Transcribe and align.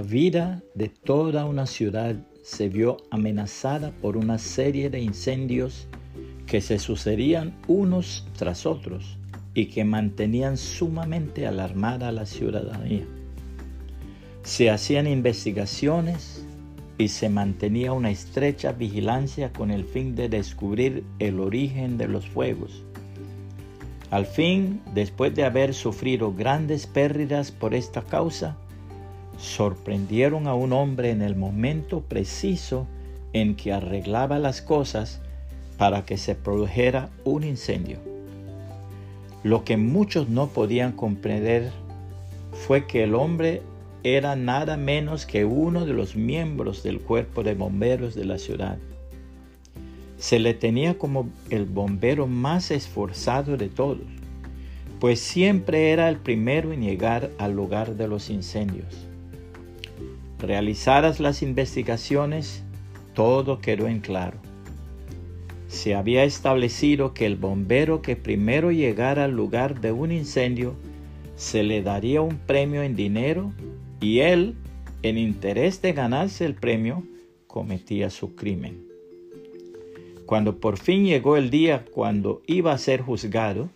la 0.00 0.06
vida 0.06 0.62
de 0.74 0.88
toda 0.88 1.44
una 1.44 1.66
ciudad 1.66 2.16
se 2.42 2.70
vio 2.70 2.96
amenazada 3.10 3.92
por 4.00 4.16
una 4.16 4.38
serie 4.38 4.88
de 4.88 4.98
incendios 4.98 5.88
que 6.46 6.62
se 6.62 6.78
sucedían 6.78 7.54
unos 7.68 8.26
tras 8.38 8.64
otros 8.64 9.18
y 9.52 9.66
que 9.66 9.84
mantenían 9.84 10.56
sumamente 10.56 11.46
alarmada 11.46 12.08
a 12.08 12.12
la 12.12 12.24
ciudadanía. 12.24 13.04
Se 14.42 14.70
hacían 14.70 15.06
investigaciones 15.06 16.46
y 16.96 17.08
se 17.08 17.28
mantenía 17.28 17.92
una 17.92 18.10
estrecha 18.10 18.72
vigilancia 18.72 19.52
con 19.52 19.70
el 19.70 19.84
fin 19.84 20.14
de 20.14 20.30
descubrir 20.30 21.04
el 21.18 21.38
origen 21.40 21.98
de 21.98 22.08
los 22.08 22.26
fuegos. 22.26 22.86
Al 24.10 24.24
fin, 24.24 24.80
después 24.94 25.34
de 25.34 25.44
haber 25.44 25.74
sufrido 25.74 26.32
grandes 26.32 26.86
pérdidas 26.86 27.50
por 27.52 27.74
esta 27.74 28.00
causa, 28.00 28.56
sorprendieron 29.40 30.46
a 30.46 30.54
un 30.54 30.72
hombre 30.72 31.10
en 31.10 31.22
el 31.22 31.34
momento 31.34 32.02
preciso 32.02 32.86
en 33.32 33.56
que 33.56 33.72
arreglaba 33.72 34.38
las 34.38 34.60
cosas 34.60 35.20
para 35.78 36.04
que 36.04 36.18
se 36.18 36.34
produjera 36.34 37.08
un 37.24 37.44
incendio. 37.44 37.98
Lo 39.42 39.64
que 39.64 39.78
muchos 39.78 40.28
no 40.28 40.48
podían 40.48 40.92
comprender 40.92 41.70
fue 42.52 42.86
que 42.86 43.04
el 43.04 43.14
hombre 43.14 43.62
era 44.02 44.36
nada 44.36 44.76
menos 44.76 45.24
que 45.24 45.46
uno 45.46 45.86
de 45.86 45.94
los 45.94 46.16
miembros 46.16 46.82
del 46.82 47.00
cuerpo 47.00 47.42
de 47.42 47.54
bomberos 47.54 48.14
de 48.14 48.26
la 48.26 48.38
ciudad. 48.38 48.78
Se 50.18 50.38
le 50.38 50.52
tenía 50.52 50.98
como 50.98 51.30
el 51.48 51.64
bombero 51.64 52.26
más 52.26 52.70
esforzado 52.70 53.56
de 53.56 53.68
todos, 53.68 54.00
pues 54.98 55.20
siempre 55.20 55.92
era 55.92 56.10
el 56.10 56.18
primero 56.18 56.74
en 56.74 56.82
llegar 56.82 57.30
al 57.38 57.52
lugar 57.52 57.96
de 57.96 58.06
los 58.06 58.28
incendios. 58.28 59.09
Realizadas 60.40 61.20
las 61.20 61.42
investigaciones, 61.42 62.62
todo 63.12 63.60
quedó 63.60 63.88
en 63.88 64.00
claro. 64.00 64.38
Se 65.68 65.94
había 65.94 66.24
establecido 66.24 67.12
que 67.12 67.26
el 67.26 67.36
bombero 67.36 68.00
que 68.00 68.16
primero 68.16 68.72
llegara 68.72 69.24
al 69.24 69.32
lugar 69.32 69.82
de 69.82 69.92
un 69.92 70.12
incendio 70.12 70.76
se 71.36 71.62
le 71.62 71.82
daría 71.82 72.22
un 72.22 72.38
premio 72.38 72.82
en 72.82 72.96
dinero 72.96 73.52
y 74.00 74.20
él, 74.20 74.54
en 75.02 75.18
interés 75.18 75.82
de 75.82 75.92
ganarse 75.92 76.46
el 76.46 76.54
premio, 76.54 77.02
cometía 77.46 78.08
su 78.08 78.34
crimen. 78.34 78.82
Cuando 80.24 80.58
por 80.58 80.78
fin 80.78 81.04
llegó 81.04 81.36
el 81.36 81.50
día 81.50 81.84
cuando 81.92 82.40
iba 82.46 82.72
a 82.72 82.78
ser 82.78 83.02
juzgado, 83.02 83.68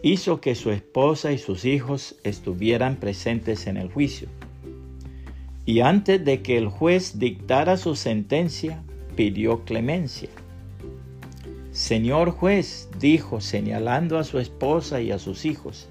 hizo 0.00 0.40
que 0.40 0.54
su 0.54 0.70
esposa 0.70 1.32
y 1.32 1.38
sus 1.38 1.64
hijos 1.64 2.14
estuvieran 2.22 3.00
presentes 3.00 3.66
en 3.66 3.78
el 3.78 3.90
juicio 3.90 4.28
y 5.70 5.82
antes 5.82 6.24
de 6.24 6.42
que 6.42 6.58
el 6.58 6.66
juez 6.66 7.20
dictara 7.20 7.76
su 7.76 7.94
sentencia, 7.94 8.82
pidió 9.14 9.64
clemencia. 9.64 10.28
Señor 11.70 12.32
juez, 12.32 12.88
dijo 12.98 13.40
señalando 13.40 14.18
a 14.18 14.24
su 14.24 14.40
esposa 14.40 15.00
y 15.00 15.12
a 15.12 15.20
sus 15.20 15.44
hijos, 15.44 15.86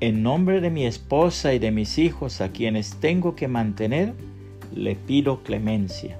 en 0.00 0.22
nombre 0.22 0.62
de 0.62 0.70
mi 0.70 0.86
esposa 0.86 1.52
y 1.52 1.58
de 1.58 1.70
mis 1.70 1.98
hijos 1.98 2.40
a 2.40 2.50
quienes 2.50 2.94
tengo 2.94 3.36
que 3.36 3.46
mantener, 3.46 4.14
le 4.74 4.96
pido 4.96 5.42
clemencia. 5.42 6.18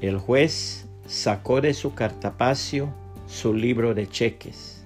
El 0.00 0.16
juez 0.16 0.86
sacó 1.06 1.60
de 1.60 1.74
su 1.74 1.92
cartapacio 1.92 2.88
su 3.26 3.52
libro 3.52 3.92
de 3.92 4.08
cheques, 4.08 4.82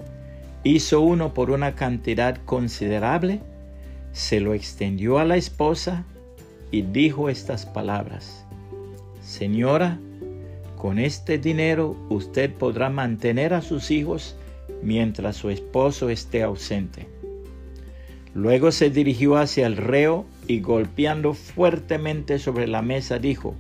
hizo 0.65 1.01
uno 1.01 1.33
por 1.33 1.53
una 1.53 1.77
cantidad 1.77 2.39
considerable 2.45 3.41
se 4.19 4.41
lo 4.41 4.53
extendió 4.53 5.21
a 5.21 5.25
la 5.25 5.37
esposa 5.37 6.05
y 6.73 6.83
dijo 6.83 7.29
estas 7.29 7.67
palabras, 7.67 8.45
Señora, 9.23 10.01
con 10.77 10.99
este 10.99 11.39
dinero 11.39 11.95
usted 12.09 12.53
podrá 12.53 12.91
mantener 12.91 13.55
a 13.55 13.63
sus 13.63 13.93
hijos 13.93 14.35
mientras 14.83 15.37
su 15.37 15.51
esposo 15.51 16.11
esté 16.11 16.43
ausente. 16.43 17.07
Luego 18.35 18.73
se 18.73 18.91
dirigió 18.91 19.37
hacia 19.37 19.69
el 19.69 19.77
reo 19.77 20.27
y 20.49 20.59
golpeando 20.63 21.33
fuertemente 21.33 22.41
sobre 22.41 22.67
la 22.67 22.83
mesa 22.83 23.21
dijo, 23.21 23.55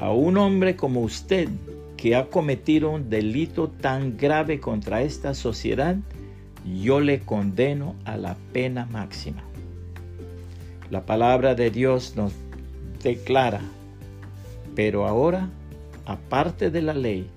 a 0.00 0.10
un 0.10 0.38
hombre 0.38 0.76
como 0.76 1.02
usted 1.02 1.46
que 1.98 2.16
ha 2.16 2.30
cometido 2.30 2.88
un 2.88 3.10
delito 3.10 3.68
tan 3.68 4.16
grave 4.16 4.60
contra 4.60 5.02
esta 5.02 5.34
sociedad, 5.34 5.96
yo 6.80 7.00
le 7.00 7.20
condeno 7.20 7.96
a 8.06 8.16
la 8.16 8.34
pena 8.54 8.86
máxima. 8.86 9.47
La 10.90 11.04
palabra 11.04 11.54
de 11.54 11.70
Dios 11.70 12.14
nos 12.16 12.32
declara, 13.02 13.60
pero 14.74 15.06
ahora, 15.06 15.50
aparte 16.06 16.70
de 16.70 16.80
la 16.80 16.94
ley, 16.94 17.28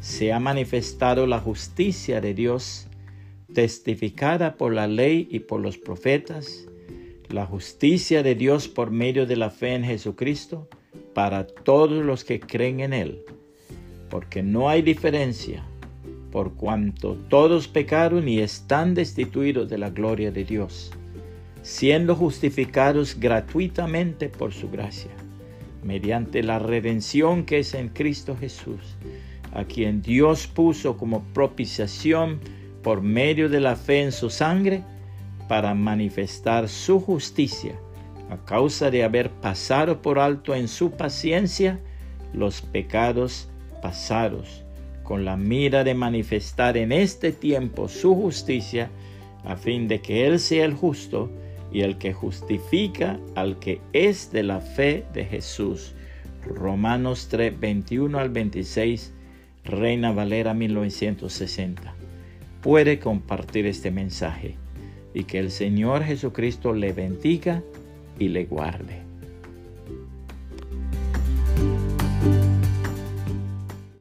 se 0.00 0.30
ha 0.30 0.38
manifestado 0.38 1.26
la 1.26 1.40
justicia 1.40 2.20
de 2.20 2.34
Dios, 2.34 2.88
testificada 3.54 4.56
por 4.56 4.74
la 4.74 4.88
ley 4.88 5.26
y 5.30 5.38
por 5.38 5.60
los 5.60 5.78
profetas, 5.78 6.66
la 7.30 7.46
justicia 7.46 8.22
de 8.22 8.34
Dios 8.34 8.68
por 8.68 8.90
medio 8.90 9.24
de 9.24 9.36
la 9.36 9.48
fe 9.48 9.74
en 9.74 9.84
Jesucristo, 9.84 10.68
para 11.14 11.46
todos 11.46 12.04
los 12.04 12.24
que 12.24 12.40
creen 12.40 12.80
en 12.80 12.92
Él, 12.92 13.22
porque 14.10 14.42
no 14.42 14.68
hay 14.68 14.82
diferencia, 14.82 15.64
por 16.30 16.52
cuanto 16.56 17.14
todos 17.30 17.68
pecaron 17.68 18.28
y 18.28 18.40
están 18.40 18.92
destituidos 18.92 19.70
de 19.70 19.78
la 19.78 19.88
gloria 19.88 20.30
de 20.30 20.44
Dios 20.44 20.92
siendo 21.62 22.16
justificados 22.16 23.18
gratuitamente 23.18 24.28
por 24.28 24.52
su 24.52 24.68
gracia, 24.70 25.12
mediante 25.82 26.42
la 26.42 26.58
redención 26.58 27.44
que 27.44 27.60
es 27.60 27.74
en 27.74 27.88
Cristo 27.88 28.36
Jesús, 28.38 28.96
a 29.52 29.64
quien 29.64 30.02
Dios 30.02 30.46
puso 30.46 30.96
como 30.96 31.22
propiciación 31.32 32.40
por 32.82 33.00
medio 33.00 33.48
de 33.48 33.60
la 33.60 33.76
fe 33.76 34.02
en 34.02 34.12
su 34.12 34.28
sangre, 34.28 34.82
para 35.48 35.74
manifestar 35.74 36.68
su 36.68 36.98
justicia, 37.00 37.74
a 38.30 38.38
causa 38.44 38.90
de 38.90 39.04
haber 39.04 39.30
pasado 39.30 40.00
por 40.00 40.18
alto 40.18 40.54
en 40.54 40.66
su 40.66 40.92
paciencia 40.92 41.78
los 42.32 42.62
pecados 42.62 43.48
pasados, 43.82 44.64
con 45.02 45.24
la 45.24 45.36
mira 45.36 45.84
de 45.84 45.94
manifestar 45.94 46.76
en 46.76 46.92
este 46.92 47.32
tiempo 47.32 47.88
su 47.88 48.14
justicia, 48.14 48.90
a 49.44 49.56
fin 49.56 49.88
de 49.88 50.00
que 50.00 50.26
Él 50.26 50.40
sea 50.40 50.64
el 50.64 50.72
justo, 50.72 51.30
y 51.72 51.82
el 51.82 51.98
que 51.98 52.12
justifica 52.12 53.18
al 53.34 53.58
que 53.58 53.80
es 53.92 54.30
de 54.32 54.42
la 54.42 54.60
fe 54.60 55.04
de 55.12 55.24
Jesús. 55.24 55.94
Romanos 56.44 57.28
3, 57.30 57.58
21 57.58 58.18
al 58.18 58.30
26, 58.30 59.12
Reina 59.64 60.12
Valera 60.12 60.54
1960. 60.54 61.94
Puede 62.60 62.98
compartir 62.98 63.66
este 63.66 63.90
mensaje 63.90 64.56
y 65.14 65.24
que 65.24 65.38
el 65.38 65.50
Señor 65.50 66.04
Jesucristo 66.04 66.72
le 66.72 66.92
bendiga 66.92 67.62
y 68.18 68.28
le 68.28 68.44
guarde. 68.44 69.11